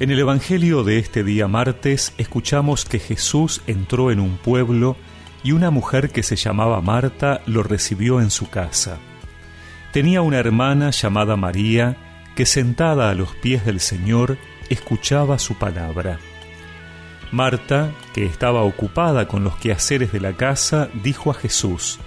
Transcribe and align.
En 0.00 0.12
el 0.12 0.20
Evangelio 0.20 0.84
de 0.84 0.98
este 0.98 1.24
día 1.24 1.48
martes 1.48 2.14
escuchamos 2.18 2.84
que 2.84 3.00
Jesús 3.00 3.62
entró 3.66 4.12
en 4.12 4.20
un 4.20 4.36
pueblo 4.36 4.96
y 5.42 5.50
una 5.50 5.72
mujer 5.72 6.10
que 6.10 6.22
se 6.22 6.36
llamaba 6.36 6.80
Marta 6.80 7.40
lo 7.46 7.64
recibió 7.64 8.20
en 8.20 8.30
su 8.30 8.48
casa. 8.48 8.98
Tenía 9.92 10.22
una 10.22 10.38
hermana 10.38 10.90
llamada 10.90 11.34
María 11.34 11.96
que 12.36 12.46
sentada 12.46 13.10
a 13.10 13.14
los 13.14 13.34
pies 13.34 13.66
del 13.66 13.80
Señor 13.80 14.38
escuchaba 14.68 15.36
su 15.40 15.54
palabra. 15.54 16.20
Marta, 17.32 17.90
que 18.14 18.24
estaba 18.24 18.62
ocupada 18.62 19.26
con 19.26 19.42
los 19.42 19.56
quehaceres 19.56 20.12
de 20.12 20.20
la 20.20 20.34
casa, 20.34 20.90
dijo 21.02 21.32
a 21.32 21.34
Jesús, 21.34 21.98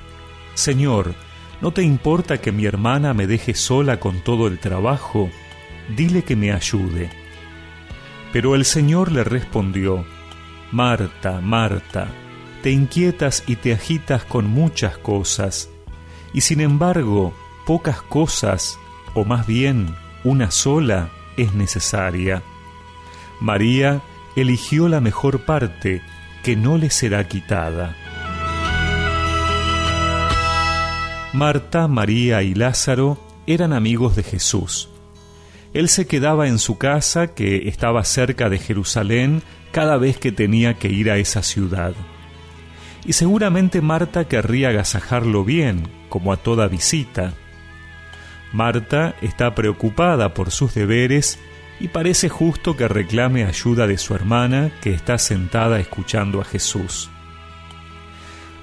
Señor, 0.53 1.13
¿no 1.59 1.73
te 1.73 1.83
importa 1.83 2.39
que 2.39 2.53
mi 2.53 2.65
hermana 2.65 3.13
me 3.13 3.27
deje 3.27 3.53
sola 3.53 3.99
con 3.99 4.21
todo 4.21 4.47
el 4.47 4.59
trabajo? 4.59 5.29
Dile 5.93 6.23
que 6.23 6.37
me 6.37 6.53
ayude. 6.53 7.20
Pero 8.31 8.55
el 8.55 8.65
Señor 8.65 9.11
le 9.11 9.23
respondió, 9.23 10.05
Marta, 10.71 11.41
Marta, 11.41 12.07
te 12.63 12.71
inquietas 12.71 13.43
y 13.47 13.57
te 13.57 13.73
agitas 13.73 14.23
con 14.23 14.47
muchas 14.47 14.97
cosas, 14.97 15.69
y 16.33 16.41
sin 16.41 16.61
embargo 16.61 17.33
pocas 17.65 18.01
cosas, 18.01 18.79
o 19.13 19.25
más 19.25 19.47
bien 19.47 19.95
una 20.23 20.51
sola, 20.51 21.09
es 21.37 21.53
necesaria. 21.53 22.43
María 23.39 24.01
eligió 24.35 24.87
la 24.87 25.01
mejor 25.01 25.45
parte, 25.45 26.01
que 26.43 26.55
no 26.55 26.77
le 26.77 26.89
será 26.89 27.27
quitada. 27.27 27.95
Marta, 31.33 31.87
María 31.87 32.43
y 32.43 32.53
Lázaro 32.53 33.17
eran 33.47 33.73
amigos 33.73 34.15
de 34.15 34.23
Jesús. 34.23 34.90
Él 35.73 35.87
se 35.87 36.05
quedaba 36.05 36.47
en 36.47 36.59
su 36.59 36.77
casa, 36.77 37.27
que 37.27 37.69
estaba 37.69 38.03
cerca 38.03 38.49
de 38.49 38.59
Jerusalén, 38.59 39.41
cada 39.71 39.97
vez 39.97 40.17
que 40.17 40.31
tenía 40.31 40.73
que 40.73 40.89
ir 40.89 41.09
a 41.09 41.17
esa 41.17 41.43
ciudad. 41.43 41.93
Y 43.05 43.13
seguramente 43.13 43.81
Marta 43.81 44.25
querría 44.25 44.69
agasajarlo 44.69 45.45
bien, 45.45 45.87
como 46.09 46.33
a 46.33 46.37
toda 46.37 46.67
visita. 46.67 47.33
Marta 48.51 49.15
está 49.21 49.55
preocupada 49.55 50.33
por 50.33 50.51
sus 50.51 50.73
deberes 50.73 51.39
y 51.79 51.87
parece 51.87 52.27
justo 52.27 52.75
que 52.75 52.89
reclame 52.89 53.45
ayuda 53.45 53.87
de 53.87 53.97
su 53.97 54.13
hermana 54.13 54.71
que 54.81 54.93
está 54.93 55.17
sentada 55.17 55.79
escuchando 55.79 56.41
a 56.41 56.43
Jesús. 56.43 57.09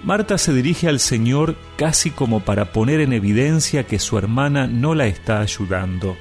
Marta 0.05 0.37
se 0.37 0.53
dirige 0.53 0.89
al 0.89 1.01
Señor 1.01 1.57
casi 1.77 2.11
como 2.11 2.41
para 2.41 2.67
poner 2.67 3.01
en 3.01 3.15
evidencia 3.15 3.87
que 3.87 3.99
su 3.99 4.19
hermana 4.19 4.67
no 4.67 4.95
la 4.95 5.07
está 5.07 5.41
ayudando 5.41 6.17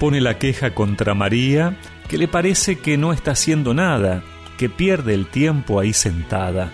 pone 0.00 0.22
la 0.22 0.38
queja 0.38 0.74
contra 0.74 1.12
María, 1.12 1.76
que 2.08 2.16
le 2.16 2.26
parece 2.26 2.78
que 2.78 2.96
no 2.96 3.12
está 3.12 3.32
haciendo 3.32 3.74
nada, 3.74 4.24
que 4.56 4.70
pierde 4.70 5.12
el 5.12 5.26
tiempo 5.26 5.78
ahí 5.78 5.92
sentada. 5.92 6.72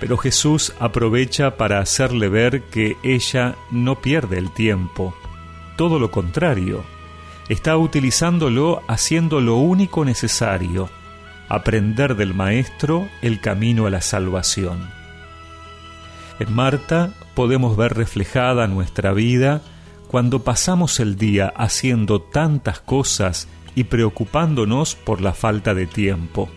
Pero 0.00 0.16
Jesús 0.16 0.74
aprovecha 0.80 1.56
para 1.56 1.78
hacerle 1.78 2.28
ver 2.28 2.64
que 2.64 2.96
ella 3.04 3.54
no 3.70 4.00
pierde 4.00 4.36
el 4.36 4.50
tiempo, 4.50 5.14
todo 5.76 6.00
lo 6.00 6.10
contrario, 6.10 6.82
está 7.48 7.76
utilizándolo 7.76 8.82
haciendo 8.88 9.40
lo 9.40 9.54
único 9.56 10.04
necesario, 10.04 10.90
aprender 11.48 12.16
del 12.16 12.34
Maestro 12.34 13.08
el 13.22 13.40
camino 13.40 13.86
a 13.86 13.90
la 13.90 14.00
salvación. 14.00 14.90
En 16.40 16.52
Marta 16.52 17.14
podemos 17.34 17.76
ver 17.76 17.94
reflejada 17.94 18.66
nuestra 18.66 19.12
vida 19.12 19.62
cuando 20.12 20.44
pasamos 20.44 21.00
el 21.00 21.16
día 21.16 21.54
haciendo 21.56 22.20
tantas 22.20 22.80
cosas 22.80 23.48
y 23.74 23.84
preocupándonos 23.84 24.94
por 24.94 25.22
la 25.22 25.32
falta 25.32 25.72
de 25.72 25.86
tiempo. 25.86 26.50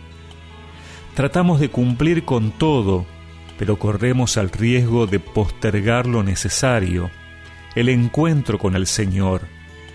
Tratamos 1.14 1.58
de 1.58 1.70
cumplir 1.70 2.26
con 2.26 2.50
todo, 2.50 3.06
pero 3.58 3.78
corremos 3.78 4.36
al 4.36 4.50
riesgo 4.50 5.06
de 5.06 5.20
postergar 5.20 6.06
lo 6.06 6.22
necesario, 6.22 7.10
el 7.74 7.88
encuentro 7.88 8.58
con 8.58 8.76
el 8.76 8.86
Señor, 8.86 9.40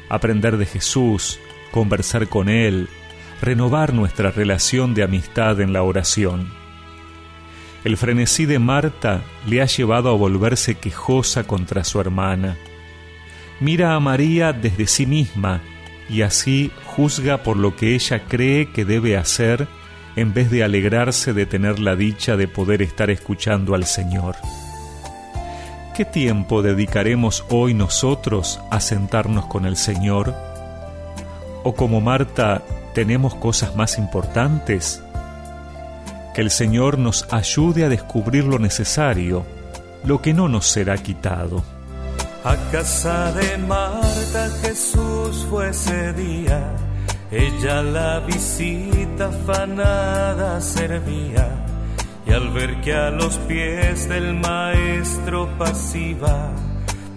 aprender 0.09 0.57
de 0.57 0.66
Jesús, 0.66 1.39
conversar 1.69 2.29
con 2.29 2.49
Él, 2.49 2.89
renovar 3.43 3.93
nuestra 3.93 4.31
relación 4.31 4.95
de 4.95 5.03
amistad 5.03 5.61
en 5.61 5.72
la 5.72 5.83
oración. 5.83 6.51
El 7.83 7.95
frenesí 7.95 8.47
de 8.47 8.57
Marta 8.57 9.22
le 9.45 9.61
ha 9.61 9.66
llevado 9.66 10.09
a 10.09 10.13
volverse 10.13 10.79
quejosa 10.79 11.43
contra 11.43 11.83
su 11.83 12.01
hermana 12.01 12.57
mira 13.61 13.95
a 13.95 13.99
María 13.99 14.51
desde 14.51 14.88
sí 14.88 15.05
misma 15.05 15.61
y 16.09 16.23
así 16.23 16.72
juzga 16.85 17.44
por 17.44 17.55
lo 17.55 17.77
que 17.77 17.95
ella 17.95 18.23
cree 18.27 18.72
que 18.73 18.83
debe 18.83 19.16
hacer 19.16 19.67
en 20.17 20.33
vez 20.33 20.51
de 20.51 20.63
alegrarse 20.63 21.31
de 21.31 21.45
tener 21.45 21.79
la 21.79 21.95
dicha 21.95 22.35
de 22.35 22.49
poder 22.49 22.81
estar 22.81 23.09
escuchando 23.09 23.75
al 23.75 23.85
Señor. 23.85 24.35
¿Qué 25.95 26.03
tiempo 26.03 26.61
dedicaremos 26.61 27.45
hoy 27.49 27.73
nosotros 27.73 28.59
a 28.72 28.79
sentarnos 28.79 29.45
con 29.45 29.66
el 29.66 29.78
Señor? 29.78 30.33
¿O 31.63 31.75
como 31.75 32.01
Marta 32.01 32.63
tenemos 32.93 33.35
cosas 33.35 33.75
más 33.75 33.97
importantes? 33.97 35.03
Que 36.33 36.41
el 36.41 36.49
Señor 36.49 36.97
nos 36.97 37.31
ayude 37.31 37.85
a 37.85 37.89
descubrir 37.89 38.45
lo 38.45 38.57
necesario, 38.57 39.45
lo 40.03 40.22
que 40.22 40.33
no 40.33 40.49
nos 40.49 40.66
será 40.66 40.97
quitado. 40.97 41.63
A 42.44 42.56
casa 42.72 43.31
de 43.34 43.56
Marta 43.59 44.50
Jesús 44.63 45.46
fue 45.47 45.69
ese 45.69 46.12
día, 46.13 46.59
ella 47.29 47.84
la 47.84 48.19
visita 48.22 49.28
afanada 49.28 50.59
servía, 50.59 51.47
y 52.25 52.31
al 52.34 52.50
ver 52.50 52.81
que 52.81 52.96
a 52.96 53.12
los 53.12 53.38
pies 53.47 54.09
del 54.09 54.34
maestro 54.34 55.56
pasiva, 55.59 56.50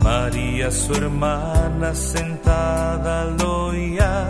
María 0.01 0.71
su 0.71 0.93
hermana 0.93 1.95
sentada 1.95 3.25
lo 3.25 3.69
oía, 3.69 4.27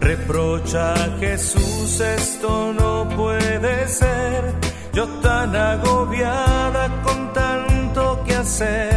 reprocha 0.00 0.92
a 0.92 1.18
Jesús 1.18 1.98
esto 1.98 2.74
no 2.74 3.08
puede 3.16 3.88
ser, 3.88 4.52
yo 4.92 5.08
tan 5.22 5.56
agobiada 5.56 7.02
con 7.02 7.32
tanto 7.32 8.22
que 8.26 8.34
hacer 8.34 8.95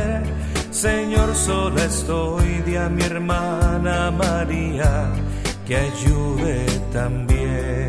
Señor, 1.30 1.36
sola 1.36 1.84
estoy 1.86 2.62
de 2.66 2.80
a 2.80 2.90
mi 2.90 3.04
hermana 3.04 4.12
María, 4.12 5.12
que 5.68 5.76
ayude 5.76 6.66
también. 6.92 7.88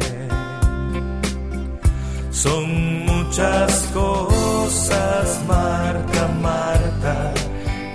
Son 2.31 3.07
muchas 3.07 3.89
cosas, 3.95 5.41
Marta, 5.47 6.29
Marta, 6.43 7.33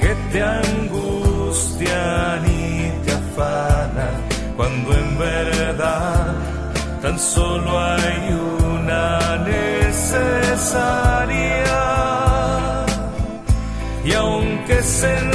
que 0.01 0.16
te 0.31 0.41
angustian 0.41 2.44
y 2.45 2.91
te 3.06 3.12
afanan, 3.12 4.16
cuando 4.57 4.97
en 4.97 5.17
verdad 5.17 6.33
tan 7.01 7.19
solo 7.19 7.79
hay 7.79 8.33
una 8.63 9.38
necesaria 9.45 11.25
y 14.06 14.13
aunque 14.13 14.81
sentada 14.83 15.34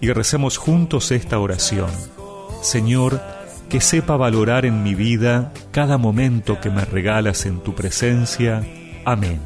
Y 0.00 0.12
recemos 0.12 0.56
juntos 0.56 1.10
esta 1.10 1.38
oración. 1.38 1.90
Señor, 2.62 3.20
que 3.68 3.80
sepa 3.80 4.16
valorar 4.16 4.64
en 4.64 4.82
mi 4.82 4.94
vida 4.94 5.52
cada 5.70 5.98
momento 5.98 6.60
que 6.60 6.70
me 6.70 6.84
regalas 6.84 7.46
en 7.46 7.60
tu 7.60 7.74
presencia. 7.74 8.62
Amén 9.04 9.40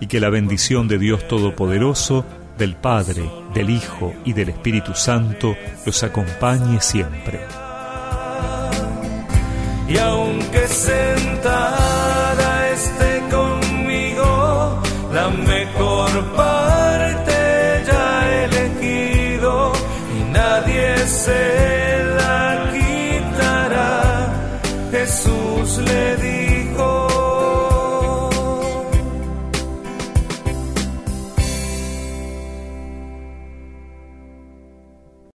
y 0.00 0.06
que 0.06 0.18
la 0.18 0.30
bendición 0.30 0.88
de 0.88 0.98
Dios 0.98 1.28
Todopoderoso, 1.28 2.24
del 2.58 2.74
Padre, 2.74 3.30
del 3.54 3.70
Hijo 3.70 4.14
y 4.24 4.32
del 4.32 4.48
Espíritu 4.48 4.94
Santo 4.94 5.54
los 5.86 6.02
acompañe 6.02 6.80
siempre. 6.80 7.40
Y 9.88 9.98
aunque 9.98 10.66
despedir. 26.00 26.39